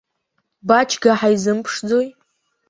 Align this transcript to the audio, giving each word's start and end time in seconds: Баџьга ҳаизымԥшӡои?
Баџьга 0.67 1.11
ҳаизымԥшӡои? 1.19 2.07